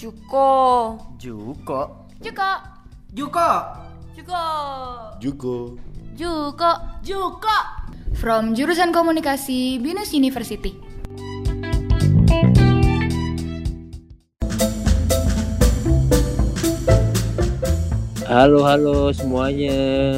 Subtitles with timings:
[0.00, 0.96] Juko.
[1.20, 2.08] Juko.
[2.24, 2.50] Juko.
[3.12, 3.48] Juko.
[4.16, 4.44] Juko.
[5.20, 5.54] Juko.
[6.16, 6.70] Juko.
[7.04, 7.56] Juko.
[8.16, 10.72] From jurusan komunikasi Binus University.
[18.24, 20.16] Halo halo semuanya.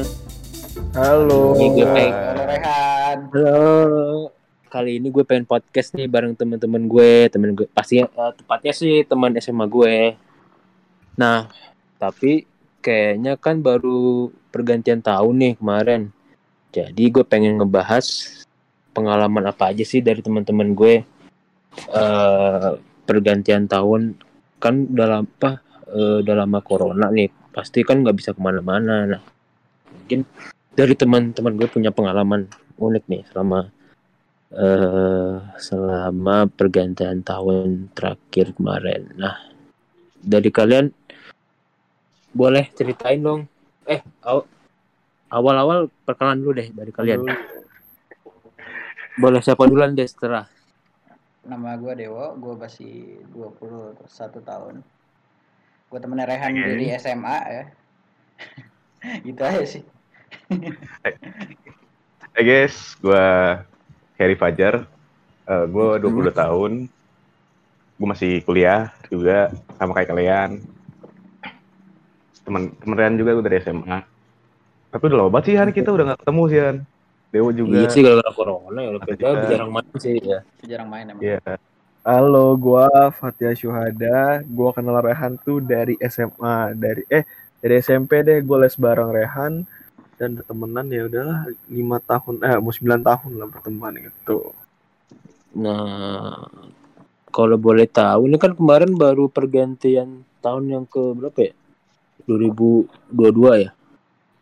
[0.95, 1.59] Halo.
[1.59, 3.17] Ini gue pengen, Halo Rehan.
[3.35, 4.42] halo.
[4.73, 9.05] Kali ini gue pengen podcast nih bareng teman-teman gue, temen gue pasti eh, tepatnya sih
[9.05, 10.17] teman SMA gue.
[11.13, 11.45] Nah,
[12.01, 12.49] tapi
[12.81, 16.09] kayaknya kan baru pergantian tahun nih kemarin.
[16.73, 18.01] Jadi gue pengen ngebahas
[18.97, 21.05] pengalaman apa aja sih dari teman-teman gue
[21.93, 22.71] eh
[23.05, 24.17] pergantian tahun
[24.57, 25.61] kan dalam apa
[25.93, 29.05] eh, dalam lama corona nih pasti kan nggak bisa ke mana-mana.
[29.05, 29.21] Nah,
[29.93, 30.25] mungkin
[30.73, 32.49] dari teman-teman gue punya pengalaman
[32.81, 33.69] unik nih selama
[34.53, 39.09] eh selama pergantian tahun terakhir kemarin.
[39.17, 39.33] Nah,
[40.21, 40.93] dari kalian
[42.33, 43.49] boleh ceritain dong.
[43.89, 44.45] Eh, aw-
[45.33, 47.25] awal-awal perkenalan dulu deh dari kalian.
[49.17, 50.45] Boleh siapa duluan deh setelah.
[51.43, 53.99] Nama gue Dewo, gue masih 21
[54.41, 54.75] tahun.
[55.91, 57.63] Gue temennya Rehan dari SMA ya.
[59.27, 59.83] gitu aja sih.
[62.33, 63.27] Hai guys, gue
[64.23, 64.87] Harry Fajar.
[65.43, 66.71] Eh gue 22 tahun.
[67.99, 70.49] Gue masih kuliah juga sama kayak kalian.
[72.43, 73.99] Temen temen Rian juga gue dari SMA.
[74.91, 76.77] Tapi udah lama banget sih Han kita udah gak ketemu sih Han.
[77.33, 77.75] Dewo juga.
[77.81, 80.39] Iya sih kalau corona ya juga- jarang main sih ya.
[80.63, 81.21] Jarang main emang.
[81.23, 81.41] Iya.
[82.03, 84.43] Halo, gua Fatia Syuhada.
[84.43, 87.23] Gua kenal Rehan tuh dari SMA, dari eh
[87.63, 88.43] dari SMP deh.
[88.43, 89.63] Gue les bareng Rehan
[90.23, 94.55] dan temenan ya udahlah lima tahun eh mau 9 tahun lah berteman gitu.
[95.59, 96.47] Nah,
[97.27, 101.53] kalau boleh tahu ini kan kemarin baru pergantian tahun yang ke berapa ya?
[102.23, 103.69] 2022 ya.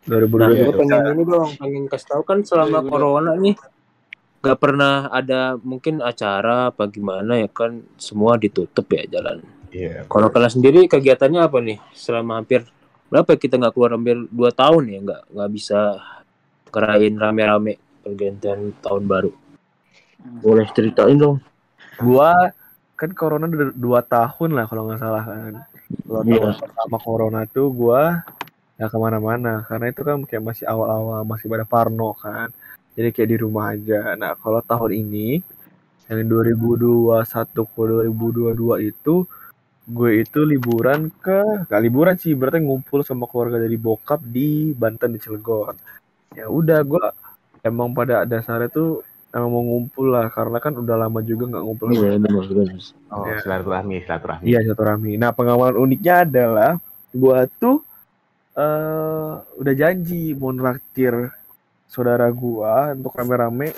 [0.06, 2.90] 2022 Nah, iya, pengen ini dong, pengen kasih tahu kan selama 2022.
[2.94, 3.56] corona nih
[4.42, 9.46] nggak pernah ada mungkin acara apa gimana ya kan semua ditutup ya jalan.
[9.70, 10.10] Iya.
[10.10, 12.66] Kalau kalian sendiri kegiatannya apa nih selama hampir
[13.12, 16.00] berapa ya kita nggak keluar hampir dua tahun ya nggak nggak bisa
[16.72, 19.32] kerain rame-rame pergantian tahun baru.
[19.36, 20.40] Hmm.
[20.40, 21.44] Boleh ceritain dong.
[22.02, 22.34] gua
[22.98, 25.54] kan corona udah dua tahun lah kalau nggak salah kan.
[26.08, 26.40] Kalau Iya.
[26.40, 28.24] tahun pertama corona tuh gua
[28.80, 32.48] nggak ke mana-mana karena itu kan kayak masih awal-awal masih pada Parno kan.
[32.96, 34.16] Jadi kayak di rumah aja.
[34.16, 35.44] Nah kalau tahun ini
[36.08, 37.28] yang 2021
[37.68, 37.82] ke
[38.16, 39.28] 2022 itu
[39.82, 45.14] gue itu liburan ke gak liburan sih berarti ngumpul sama keluarga dari bokap di Banten
[45.16, 45.76] di Cilegon.
[46.38, 47.06] Ya udah gue
[47.66, 51.88] emang pada dasarnya tuh emang mau ngumpul lah karena kan udah lama juga nggak ngumpul
[51.92, 52.68] Iya benar benar.
[53.12, 53.38] Oh, Iya.
[53.44, 54.44] silaturahmi, silaturahmi.
[54.48, 55.12] Iya silaturahmi.
[55.18, 56.72] Nah pengalaman uniknya adalah
[57.12, 57.82] gua tuh
[58.52, 61.32] eh udah janji mau nraktir
[61.88, 63.72] saudara gua untuk rame-rame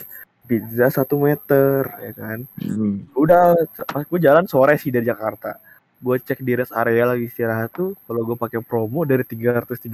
[0.43, 2.39] pizza satu meter ya kan.
[2.59, 3.07] Hmm.
[3.15, 3.55] Udah
[3.87, 5.55] pas gue jalan sore sih dari Jakarta.
[6.03, 9.87] Gue cek di rest area lagi istirahat tuh kalau gue pakai promo dari 330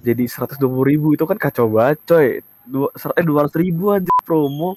[0.00, 2.28] jadi 120 ribu itu kan kacau banget coy.
[2.62, 4.76] Dua, eh 200 ribu aja promo.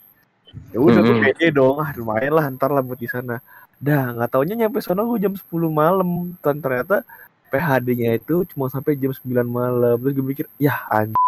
[0.72, 1.26] Ya udah gue Mm-mm.
[1.28, 3.40] pede dong, ah lumayan lah ntar lah buat di sana.
[3.80, 7.04] Dah nggak taunya nyampe sana gue jam 10 malam dan ternyata
[7.52, 9.96] PHD-nya itu cuma sampai jam 9 malam.
[10.00, 11.20] Terus gue mikir, ya anjing,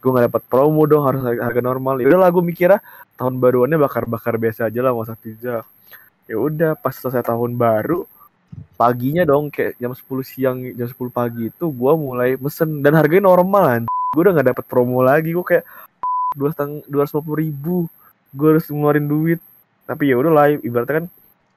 [0.00, 2.00] gue nggak dapat promo dong harus harga, harga normal.
[2.00, 2.80] Ya udahlah gue mikirnya
[3.20, 5.64] tahun baruannya bakar-bakar biasa aja lah masak pizza.
[6.24, 8.08] Ya udah pas selesai tahun baru
[8.80, 12.80] paginya dong kayak jam 10 siang jam 10 pagi itu gue mulai mesen.
[12.80, 13.86] Dan harganya normal.
[14.16, 15.64] Gue udah nggak dapat promo lagi gue kayak
[16.34, 17.86] dua setengah dua ratus ribu.
[18.32, 19.40] Gue harus ngeluarin duit.
[19.86, 21.06] Tapi ya udah lah ibaratnya kan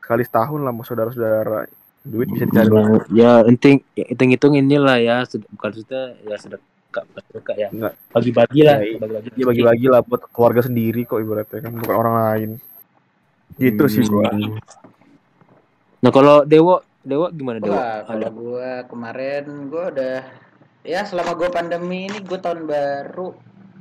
[0.03, 1.59] sekali setahun lah sama saudara-saudara.
[2.03, 2.69] Duit bisa dicari.
[3.15, 5.23] Ya inting hitung hitung inilah ya
[5.55, 7.69] bukan maksudnya ya sedekah sedekah ya.
[8.11, 9.29] Bagi-bagi lah Ya, bagi-bagi.
[9.39, 12.49] Ya bagi-bagi lah buat keluarga sendiri kok ibaratnya kan bukan orang lain.
[13.55, 14.29] Gitu sih gua.
[14.33, 14.59] Hmm.
[16.03, 17.71] Nah kalau dewo dewo gimana dewo?
[17.73, 20.17] Wah, kalau ada gue kemarin gue udah
[20.83, 23.31] ya selama gue pandemi ini gue tahun baru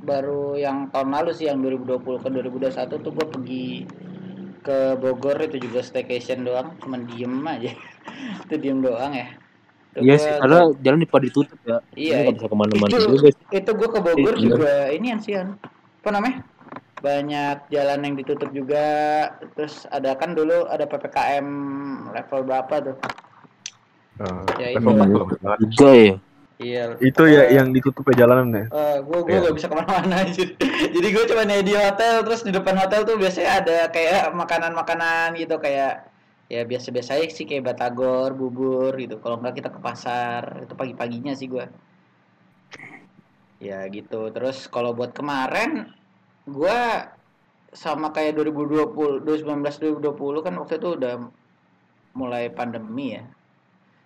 [0.03, 3.67] baru yang tahun lalu sih yang 2020 ke 2021 tuh gue pergi
[4.63, 7.71] ke Bogor itu juga staycation doang cuman diem aja.
[8.47, 9.27] Itu diem doang ya.
[9.91, 11.77] Itu Iya sih karena jalan di pada ditutup ya.
[11.93, 13.43] Iya, nggak bisa ke mana-mana itu- juga sih.
[13.51, 14.43] itu gue ke Bogor Iya.
[14.47, 15.47] juga ini ansian
[16.03, 16.43] apa namanya
[17.03, 18.87] banyak jalan yang ditutup juga.
[19.59, 21.47] Terus ada kan dulu ada ppkm
[22.15, 22.95] level berapa tuh?
[24.23, 25.21] Eh, Ya, level itu.
[25.67, 26.15] juga ya?
[26.63, 29.45] Iya itu ya yang ditutup ya jalanan ya Eh, gue gue Iya.
[29.49, 30.43] gak bisa ke mana-mana aja.
[30.95, 35.57] Jadi gue cuma di hotel terus di depan hotel tuh biasanya ada kayak makanan-makanan gitu
[35.59, 36.07] kayak
[36.47, 39.17] ya biasa-biasa aja sih kayak batagor bubur gitu.
[39.19, 41.67] Kalau nggak kita ke pasar itu pagi-paginya sih gua.
[43.59, 44.29] Ya gitu.
[44.29, 45.89] Terus kalau buat kemarin
[46.47, 47.09] gua
[47.73, 51.13] sama kayak 2020 2019 2020 kan waktu itu udah
[52.13, 53.25] mulai pandemi ya.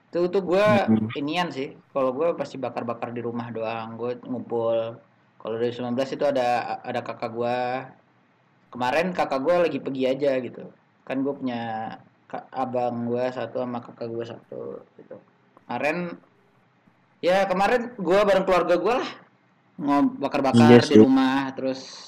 [0.08, 0.42] Itu tuh
[0.88, 1.12] Mhm.
[1.20, 1.76] inian sih.
[1.92, 4.00] Kalau gua pasti bakar-bakar di rumah doang.
[4.00, 4.96] Gue ngumpul.
[5.38, 7.92] Kalau 2019 itu ada ada kakak gua.
[8.72, 10.64] Kemarin kakak gua lagi pergi aja gitu.
[11.04, 11.92] Kan gue punya
[12.52, 15.16] abang gua satu sama kakak gua satu gitu.
[15.68, 16.16] Kemarin
[17.20, 19.12] ya kemarin gua bareng keluarga gua lah.
[20.18, 21.52] Bakar-bakar Iya di rumah.
[21.54, 22.08] Terus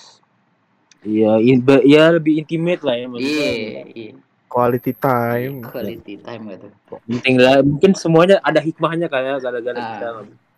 [0.99, 3.49] Iya, in- ya lebih intimate lah ya maksudnya.
[3.55, 4.11] iya iya
[4.49, 5.61] Quality time.
[5.61, 6.67] quality time gitu
[7.05, 9.87] Penting lah, mungkin semuanya ada hikmahnya kayak gara-gara Ah.
[9.93, 10.07] kita.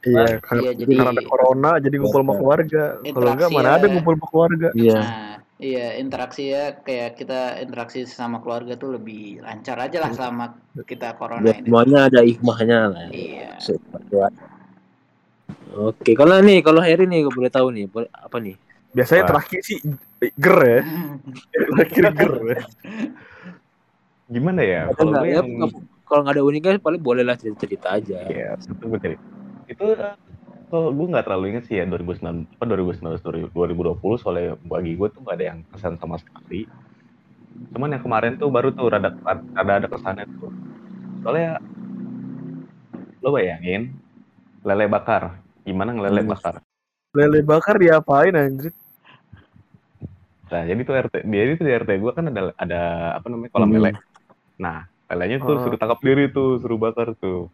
[0.02, 2.84] Iya, karena, iya, jadi- karena ada corona jadi ngumpul sama keluarga.
[3.04, 3.76] Kalau enggak mana ya.
[3.78, 4.68] ada ngumpul sama keluarga.
[4.74, 4.98] Iya.
[4.98, 10.58] Nah, iya interaksi ya kayak kita interaksi sama keluarga tuh lebih lancar aja lah selama
[10.82, 11.66] kita corona Buat ini.
[11.70, 13.06] semuanya ada hikmahnya lah.
[13.14, 13.50] Iya.
[14.10, 14.40] Buat-
[15.72, 18.56] Oke, kalau nih, kalau Harry nih, gue boleh tahu nih, boleh apa nih?
[18.92, 19.30] Biasanya Wah.
[19.36, 19.78] terakhir sih
[20.36, 20.80] ger ya.
[21.52, 22.34] Terakhir ger.
[22.44, 22.62] ya.
[24.32, 24.82] Gimana ya?
[24.88, 25.28] Ada Kalau nggak?
[25.28, 25.42] Ya,
[26.08, 28.20] kalau nggak ada uniknya, paling boleh lah cerita-cerita aja.
[28.28, 29.16] Iya, itu gue cari.
[29.68, 30.16] Itu eh,
[30.68, 35.20] kalau gue nggak terlalu ingat sih ya 2009 apa 2019 2020 soalnya bagi gue tuh
[35.24, 36.68] nggak ada yang kesan sama sekali.
[37.72, 39.16] Cuman yang kemarin tuh baru tuh rada
[39.56, 40.52] rada ada kesannya tuh.
[41.24, 41.60] Soalnya
[43.24, 43.96] lo bayangin
[44.64, 45.40] lele bakar.
[45.64, 46.32] Gimana ngelele Hmm.
[46.36, 46.56] bakar?
[47.12, 48.72] Lele bakar diapain anjir?
[50.52, 52.80] Nah, jadi tuh RT dia itu di RT gue kan ada ada
[53.20, 53.76] apa namanya kolam Hmm.
[53.80, 53.92] lele.
[54.60, 54.80] Nah,
[55.12, 55.62] lelenya tuh Oh.
[55.64, 57.52] suruh tangkap diri tuh, suruh bakar tuh.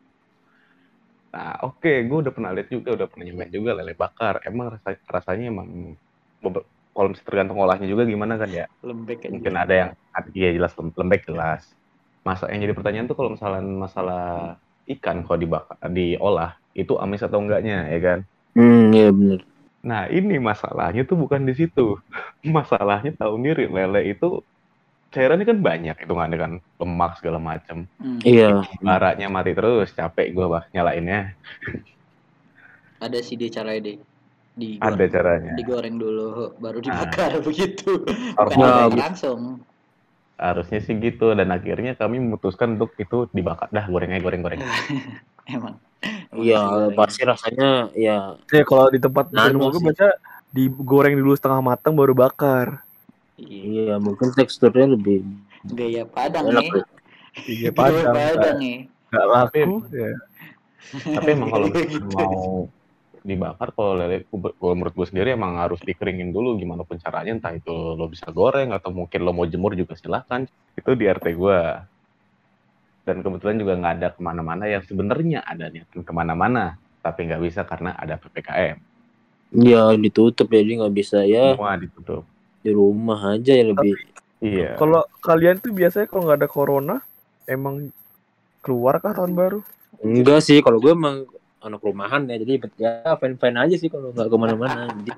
[1.34, 4.42] Nah, oke, gue udah pernah lihat juga, udah pernah nyobain juga lele bakar.
[4.46, 5.94] Emang rasa, rasanya emang
[6.94, 8.66] kalau misalnya tergantung olahnya juga gimana kan ya.
[8.82, 9.34] Lembek aja.
[9.34, 9.90] Mungkin ada yang
[10.34, 11.62] iya jelas lem- lembek jelas.
[12.26, 14.24] Masa yang jadi pertanyaan tuh kalau misalnya masalah
[14.98, 18.20] ikan kalau dibakar diolah itu amis atau enggaknya ya kan?
[18.58, 19.42] Hmm, iya bener.
[19.86, 22.02] Nah, ini masalahnya tuh bukan di situ.
[22.44, 24.42] Masalahnya tahu sendiri, lele itu
[25.14, 26.52] cairannya kan banyak, itu kan kan
[26.82, 27.86] lemak segala macam.
[28.02, 28.20] Hmm.
[28.26, 28.66] Iya.
[28.82, 31.38] Baranya mati terus, capek gue bah nyalainnya.
[32.98, 33.98] Ada sih dia caranya deh.
[34.58, 35.52] Digoreng, Ada caranya.
[35.54, 36.84] digoreng dulu baru Ah.
[36.84, 38.04] dibakar begitu.
[38.34, 39.40] Harus Bukan Ya, digoreng bu- langsung.
[40.38, 44.62] Harusnya sih gitu dan akhirnya kami memutuskan untuk itu dibakar dah goreng aja goreng goreng.
[45.50, 45.78] Emang.
[46.38, 50.08] Iya, pasti rasanya ya Ya kalau di tempat rumah gue baca
[50.54, 52.82] digoreng dulu setengah matang baru bakar.
[53.38, 53.94] Iya.
[53.94, 55.22] iya mungkin teksturnya lebih
[55.68, 56.64] Gaya Padang enak.
[56.64, 56.72] nih.
[56.72, 56.84] ya.
[57.46, 58.14] Iya Gaya padang.
[58.16, 58.78] Padang nih.
[59.14, 59.62] Gak laku.
[59.94, 60.14] Ya.
[61.18, 61.68] Tapi emang kalau
[62.16, 62.70] mau
[63.28, 67.52] dibakar kalau lele kalau menurut gue sendiri emang harus dikeringin dulu gimana pun caranya entah
[67.52, 70.48] itu lo bisa goreng atau mungkin lo mau jemur juga silahkan
[70.80, 71.60] itu di RT gue
[73.08, 77.40] dan kebetulan juga nggak ada ke mana-mana yang sebenarnya ada niatan ke mana-mana tapi nggak
[77.40, 78.76] bisa karena ada ppkm
[79.48, 82.28] Iya ditutup jadi nggak bisa ya semua ditutup
[82.60, 83.96] di rumah aja ya lebih.
[84.44, 86.96] iya Kalau kalian tuh biasanya kalau nggak ada corona
[87.48, 87.96] emang
[88.60, 89.64] keluar kah tahun baru?
[90.04, 91.24] Enggak sih, kalau gue emang
[91.64, 94.92] anak rumahan ya, jadi ya fine fine aja sih kalau nggak ke mana-mana.
[94.92, 95.12] Jadi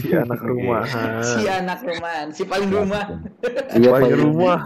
[0.00, 1.20] Si anak rumahan.
[1.20, 3.04] Si anak rumahan, si paling rumah.
[3.76, 4.58] iya Paling paling- rumah.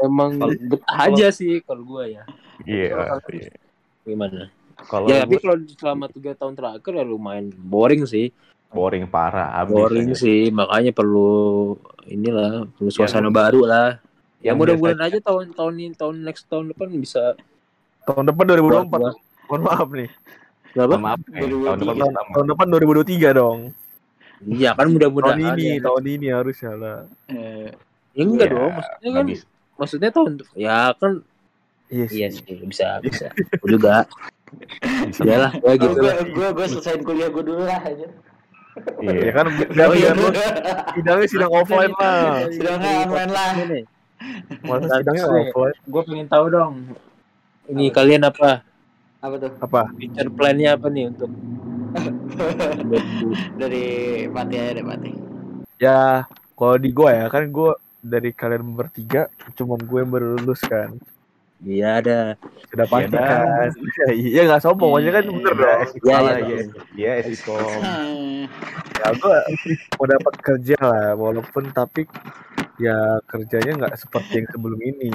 [0.00, 0.30] Emang
[0.62, 2.22] betah aja sih kalau gue ya.
[2.62, 3.52] iya iya.
[4.02, 4.48] Gimana?
[4.82, 8.32] kalau ya tapi kalau selama tiga tahun terakhir ya lumayan boring sih.
[8.70, 10.22] boring parah habis Boring aja.
[10.22, 11.74] sih, makanya perlu
[12.06, 13.88] inilah perlu suasana Yang- baru lah.
[14.38, 17.34] Ya yang mudah-mudahan aja tahun tahun ini tahun next tahun depan bisa
[18.02, 18.88] Tahun depan 2024.
[18.88, 20.10] buat- Mohon maaf nih.
[20.70, 20.86] Berapa?
[20.88, 23.58] Mohon maaf nih, tahun depan Tahun, tahun depan 2023 dong.
[24.40, 25.40] Iya kan Tahun mudah-mudahan.
[25.52, 25.82] ini, ya.
[25.84, 26.98] tahun ini harusnya lah.
[27.26, 27.68] Eh,
[28.10, 29.44] Ya enggak Ya, dong, maksudnya kan bisa.
[29.80, 31.24] Maksudnya tahun ya kan
[31.88, 32.16] Iya sih.
[32.16, 33.94] iya sih bisa bisa Gua juga
[35.20, 38.06] ya lah ya gitu gue gue gue selesaiin kuliah gue dulu lah aja.
[39.02, 39.30] Ya Iya.
[39.32, 40.10] kan biar, Oh, iya.
[40.94, 42.46] sidangnya sidang offline lah.
[42.46, 43.50] Sidangnya online lah.
[44.62, 45.76] Masa Nah, sidangnya offline?
[45.82, 46.74] gue pengen tahu dong
[47.66, 48.62] ini kalian apa
[49.18, 49.50] Apa tuh?
[49.58, 49.90] Apa?
[49.92, 51.30] future plan-nya apa nih untuk
[53.56, 53.84] Dari
[54.26, 55.10] Pati aja deh Pati.
[55.76, 60.60] Ya, kalau di gua ya kan gua dari kalian bertiga cuman gue yang baru lulus
[60.62, 60.96] kan.
[61.60, 62.40] iya ada
[62.72, 63.20] Sudah pasti dah.
[63.20, 63.68] kan.
[64.16, 65.80] Iya nggak sombong, maksudnya kan bener Iya, dong.
[66.00, 66.38] Iya, iya.
[66.40, 66.64] iya.
[66.96, 67.60] Iya, Esikom.
[67.60, 68.48] Hmm.
[68.96, 69.38] Ya gua
[69.96, 72.08] mau dapat kerja lah, walaupun tapi
[72.76, 72.96] ya
[73.28, 75.08] kerjanya nggak seperti yang sebelum ini.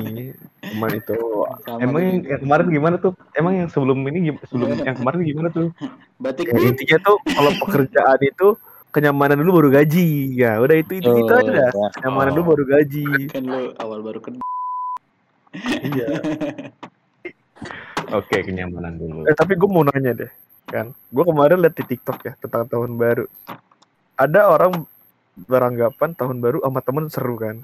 [0.61, 1.17] Cuman itu
[1.65, 3.13] Sama Emang yang, yang kemarin gimana tuh?
[3.33, 5.73] Emang yang sebelum ini sebelum yang kemarin gimana tuh?
[6.21, 8.47] batik ya, intinya tuh kalau pekerjaan itu
[8.95, 10.31] kenyamanan dulu baru gaji.
[10.33, 11.51] Ya udah itu itu, itu Oh, aja.
[11.51, 11.67] dah.
[11.67, 11.87] ya.
[11.99, 12.35] Kenyamanan Oh.
[12.39, 13.05] dulu baru gaji.
[13.27, 14.39] kan lu awal baru kerja.
[15.83, 16.07] Iya.
[18.15, 19.25] Oke, kenyamanan dulu.
[19.25, 20.31] Eh tapi gue mau nanya deh,
[20.65, 20.93] kan?
[21.09, 23.25] Gue kemarin liat di TikTok ya tentang tahun baru.
[24.15, 24.85] Ada orang
[25.35, 27.59] beranggapan tahun baru sama temen seru kan?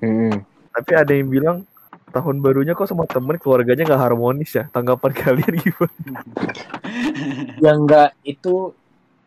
[0.00, 0.46] Hmm.
[0.72, 1.56] Tapi ada yang bilang
[2.10, 4.64] tahun barunya kok sama temen keluarganya nggak harmonis ya?
[4.70, 6.20] Tanggapan kalian gimana?
[7.60, 8.72] Yang enggak itu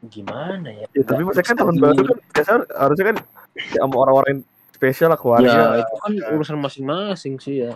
[0.05, 0.85] gimana ya?
[0.93, 3.17] Ya, tapi maksudnya kan tahun baru kan biasa harusnya kan
[3.57, 5.49] ya sama orang-orang yang spesial lah keluarga.
[5.49, 7.73] Ya itu kan urusan masing-masing sih ya.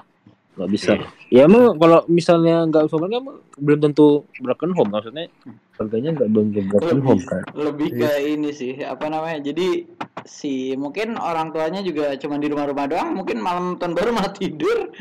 [0.52, 0.92] Nggak bisa.
[1.32, 3.24] Ya emang kalau misalnya nggak sama kan
[3.58, 5.26] belum tentu broken home maksudnya
[5.74, 7.42] keluarganya nggak belum tentu broken lebih, home kan.
[7.58, 9.90] lebih ke ini sih apa namanya jadi
[10.28, 14.94] si mungkin orang tuanya juga cuma di rumah-rumah doang mungkin malam tahun baru malah tidur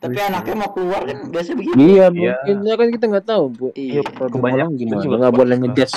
[0.00, 0.32] tapi Iya.
[0.32, 2.08] anaknya mau keluar kan biasanya begitu Iya Iya.
[2.14, 3.66] mungkin ya kan kita nggak tahu bu.
[3.76, 5.90] Iya, Kebanyakan kebanyakan gimana juga nggak boleh kebanyakan.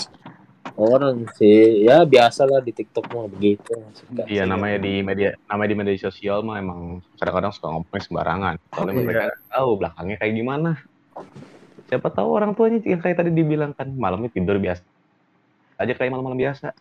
[0.74, 3.74] Orang sih ya biasa lah di TikTok mah begitu.
[4.26, 8.56] Iya, namanya di media namanya di media sosial mah emang kadang-kadang suka ngomongnya sembarangan.
[8.74, 9.06] Soalnya Iya.
[9.06, 10.72] mereka nggak tahu belakangnya kayak gimana.
[11.88, 14.82] Siapa tahu orang tuanya yang kayak tadi dibilang kan malamnya tidur biasa
[15.78, 16.74] aja kayak malam-malam biasa.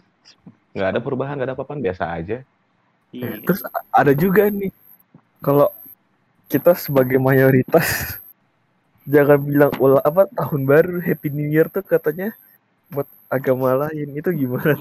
[0.72, 2.38] Nggak ada perubahan, nggak ada apa-apa, biasa aja.
[3.12, 3.28] iya.
[3.44, 3.60] Terus
[3.92, 4.72] ada juga nih
[5.44, 5.68] kalau
[6.48, 8.16] kita sebagai mayoritas
[9.12, 12.32] jangan bilang ulah apa tahun baru Happy New Year tuh katanya
[12.92, 14.76] buat agama lain itu gimana?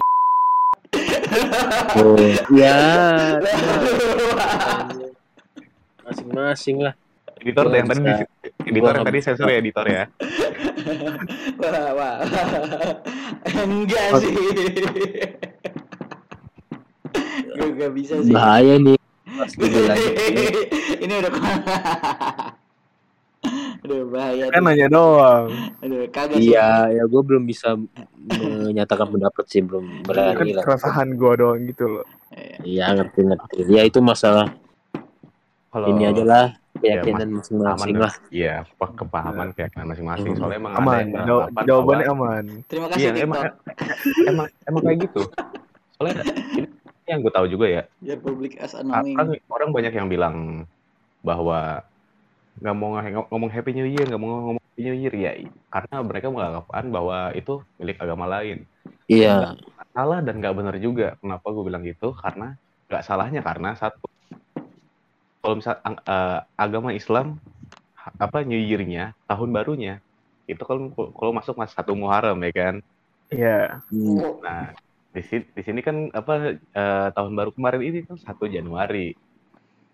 [1.95, 2.19] Oh,
[2.51, 2.75] ya
[6.05, 6.93] masing-masing lah.
[7.41, 8.01] Editor yang tadi
[8.67, 10.03] editor yang tadi sensor ya editor ya.
[11.57, 12.15] wah, wah.
[13.65, 14.35] enggak sih
[17.51, 18.97] gue gak bisa sih Bahaya nih.
[21.03, 21.31] Ini udah
[23.91, 25.51] Aduh bahaya Kan nanya doang.
[25.79, 27.75] Aduh kagak sih Iya, ya gue belum bisa
[28.63, 30.63] menyatakan pendapat sih, belum Kan berani lah.
[30.63, 32.05] keresahan gua doang gitu loh.
[32.63, 33.67] Iya, ngerti-ngerti.
[33.67, 34.47] Ya itu masalah
[35.67, 36.45] Kalau ini aja lah,
[36.77, 38.13] Ya, keyakinan masing-masing aman lah.
[38.27, 40.31] Iya, apa kepahaman keyakinan masing-masing.
[40.31, 40.39] Hmm.
[40.39, 40.95] Soalnya emang ada Aman.
[40.97, 42.43] yang Jaw- jawabannya bahwa- aman.
[42.65, 43.43] Terima kasih Iya, TikTok emang
[44.31, 45.21] emang emang kayak gitu.
[45.93, 46.15] Soalnya
[46.53, 46.67] ini
[47.05, 50.35] yang gue tahu juga ya, Biar publik as kan annoying orang banyak yang bilang
[51.21, 51.83] bahwa
[52.59, 52.99] nggak mau
[53.31, 55.31] ngomong Happy New Year, nggak mau ngomong Happy New Year ya,
[55.71, 58.67] karena mereka menganggapkan bahwa itu milik agama lain.
[59.07, 59.55] Iya,
[59.91, 61.19] Salah dan nggak benar juga.
[61.19, 62.15] Kenapa gue bilang gitu?
[62.15, 62.55] Karena
[62.87, 64.07] nggak salahnya karena satu,
[65.39, 67.39] kalau misal eh, agama Islam
[68.19, 70.03] apa New Year-nya, tahun barunya
[70.49, 72.75] itu kalau kalau masuk mas satu Muharram ya kan.
[73.31, 73.79] Iya.
[73.87, 74.43] Hmm.
[74.43, 74.75] Nah,
[75.11, 79.15] di sini, di sini kan apa eh, tahun baru kemarin ini kan 1 Januari.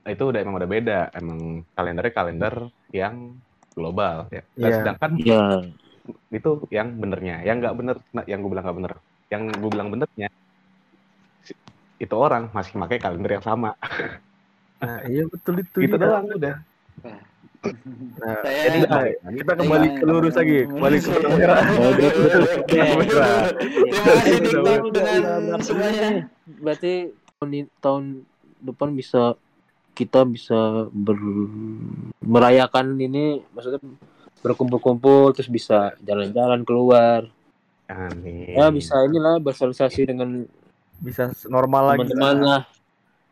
[0.08, 1.00] Itu udah emang udah beda.
[1.14, 2.56] Emang kalendernya kalender
[2.96, 3.36] yang
[3.78, 4.42] global ya.
[4.58, 4.76] Iya.
[4.82, 5.44] sedangkan Iya.
[6.34, 7.44] itu yang benernya.
[7.44, 8.94] Yang nggak bener, nah, yang gue bilang nggak bener.
[9.28, 10.30] Yang gue bilang benernya
[11.98, 13.74] itu orang masih pakai kalender yang sama.
[14.78, 15.90] Nah, iya betul itu.
[15.90, 16.06] gitu iya.
[16.06, 16.56] doang udah.
[17.02, 21.62] Nah, Saya- jadi nah, kita kembali ke lurus lagi, kembali ke benang merah.
[21.82, 21.92] Oh.
[22.70, 23.02] Terima
[24.06, 24.38] kasih
[24.94, 26.30] dengan semuanya
[26.62, 27.10] Berarti
[27.82, 28.22] tahun
[28.62, 29.34] depan bisa
[29.98, 30.56] kita bisa
[30.88, 31.18] ber,
[32.22, 33.82] merayakan ini maksudnya
[34.40, 37.26] berkumpul-kumpul terus bisa jalan-jalan keluar
[37.90, 38.54] Amin.
[38.54, 40.46] ya bisa inilah bersosialisasi dengan
[40.98, 42.06] Bisa normal lagi.
[42.06, 42.64] teman-teman lah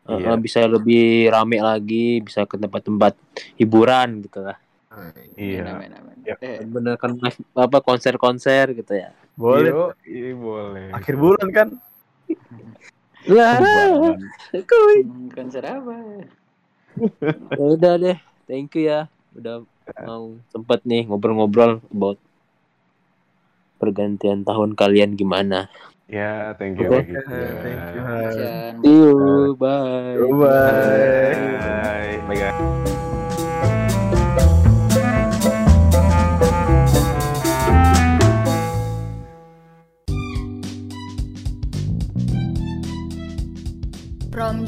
[0.06, 0.38] Uh, Iya.
[0.38, 3.18] bisa lebih rame lagi bisa ke tempat-tempat
[3.58, 4.54] hiburan gitu lah
[5.34, 5.66] Iya.
[5.66, 6.16] Amin, amin, amin.
[6.22, 6.38] Ya.
[6.38, 7.18] Eh, bener kan
[7.58, 9.74] apa konser-konser gitu ya Boleh.
[9.74, 10.94] Yo, iya, boleh.
[10.94, 11.68] Akhir bulan kan?
[13.26, 13.58] lah
[15.34, 15.94] konser apa
[17.56, 19.66] Ya udah deh thank you ya udah
[20.06, 22.18] mau sempet nih ngobrol-ngobrol about
[23.76, 25.68] pergantian tahun kalian gimana
[26.06, 26.86] Ya, thank you.
[26.86, 27.02] Oke.
[27.02, 28.02] thank you.
[28.06, 31.50] Thank see you bye Bye.
[31.58, 32.22] Bye.
[32.30, 32.95] Bye guys.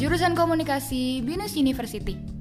[0.09, 2.38] Jurusan komunikasi Binus University.